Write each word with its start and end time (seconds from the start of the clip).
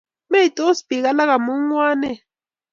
Meitos 0.31 0.77
bik 0.87 1.03
alak 1.09 1.31
amu 1.35 1.53
ngwanet 1.65 2.19